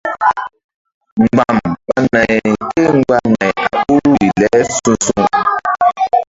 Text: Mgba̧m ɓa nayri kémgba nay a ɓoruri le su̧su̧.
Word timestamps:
Mgba̧m 1.19 1.57
ɓa 1.87 1.97
nayri 2.11 2.51
kémgba 2.71 3.17
nay 3.33 3.51
a 3.65 3.67
ɓoruri 3.85 4.27
le 4.41 4.49
su̧su̧. 4.75 5.23